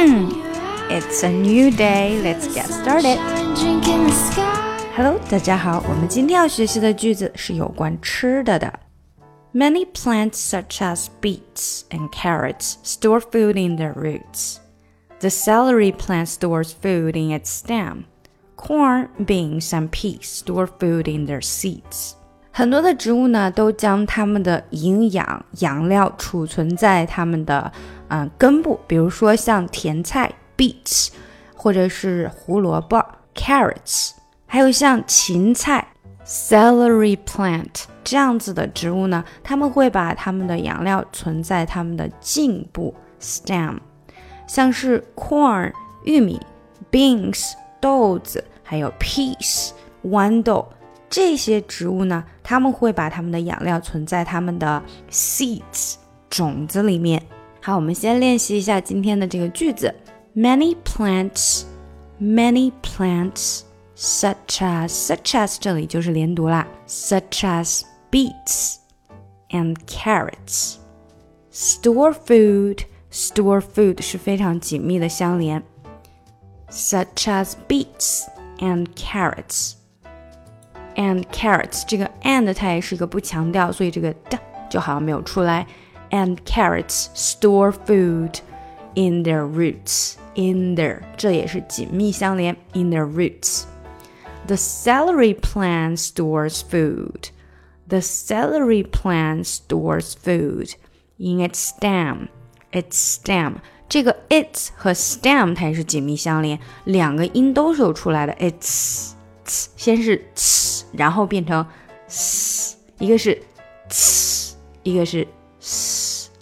[0.00, 2.20] It's a new day.
[2.22, 3.18] Let's get started.
[4.94, 5.82] Hello，大家好。
[5.88, 8.80] 我们今天要学习的句子是有关吃的的。
[9.52, 14.58] Many plants, such as beets and carrots, store food in their roots.
[15.20, 18.04] The celery plant stores food in its stem.
[18.56, 22.16] Corn, beans, and peas store food in their seeds.
[22.53, 27.71] 很多的植物呢，都将它们的营养养料储存在它们的
[28.09, 31.07] 嗯根部，比如说像甜菜 beets，
[31.55, 33.03] 或者是胡萝卜
[33.33, 34.11] carrots，
[34.45, 35.87] 还有像芹菜
[36.25, 43.77] celery plant 这样子的植物呢，他们会把它们的养料存在它们的茎部 stem，
[44.45, 45.71] 像是 corn
[46.03, 46.39] 玉米
[46.91, 49.69] beans 豆子，还有 peas
[50.03, 50.67] 豌豆。
[51.10, 55.94] 这些植物呢，它们会把它们的养料存在它们的 seeds
[56.28, 57.22] 种子里面。
[57.62, 59.94] 好，我们先练习一下今天的这个句子：
[60.34, 61.62] Many plants,
[62.20, 63.62] many plants,
[63.96, 68.76] such as such as 这里就是连读啦，such as beets
[69.50, 70.76] and carrots
[71.52, 72.80] store food.
[73.08, 75.62] Store food 是非常紧密的相连，
[76.68, 78.24] such as beets
[78.58, 79.72] and carrots
[80.96, 85.66] and carrots，这个 and 它也是一个不强调，所以这个的就好像没有出来。
[86.10, 88.38] And carrots store food
[88.94, 90.14] in their roots.
[90.34, 92.56] In their 这也是紧密相连。
[92.74, 93.64] In their roots.
[94.46, 97.30] The celery plant stores food.
[97.88, 100.74] The celery plant stores food
[101.16, 102.28] in its stem.
[102.70, 103.54] Its stem.
[103.88, 108.32] 这个 its 和 stem 它也是紧密相连，两个音都是有出来的。
[108.34, 109.09] Its
[109.75, 110.23] 先是
[110.93, 111.65] 然后变成
[112.99, 113.41] 一个是
[114.83, 115.27] 一个是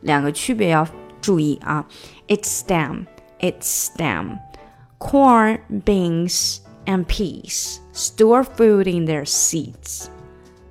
[0.00, 0.86] 两个区别要
[1.20, 1.86] 注意啊。
[2.28, 3.06] Its stem,
[3.40, 4.38] its stem.
[4.98, 10.06] Corn, beans, and peas store food in their seeds.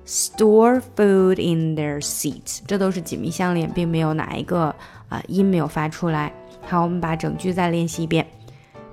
[0.04, 4.74] Store food in their seeds，这都是紧密相连，并没有哪一个
[5.08, 6.32] 啊、音没有发出来。
[6.66, 8.26] 好，我们把整句再练习一遍。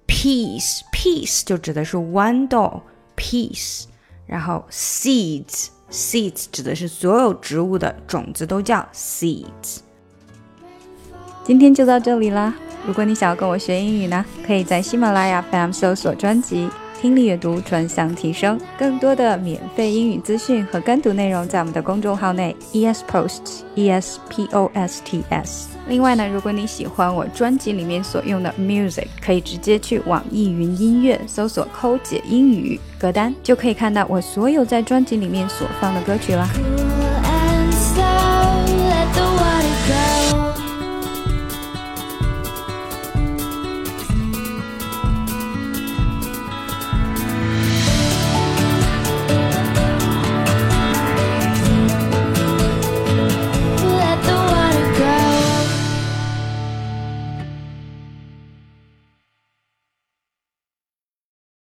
[0.07, 2.83] peas peas 就指的是豌豆
[3.17, 3.85] peas。
[4.27, 9.79] 然后 seeds seeds 指的是所有植物的种子都叫 seeds。
[11.45, 12.55] 今天就到这里啦。
[12.87, 16.67] 如果你想要跟我学英语呢，可以在喜马拉雅 FM 搜索专辑
[17.01, 25.69] 《听力阅读专项提升》，更多的免费英语资讯和跟读内容在我们的公众号内 ESPosts E S P O S T S。
[25.89, 36.49] 另外呢，如果你喜欢我专辑里面所用的 music，可以直接去网易云音乐搜索“抠姐英语”歌单，就可以看到我所有在专辑里面所放的歌曲啦。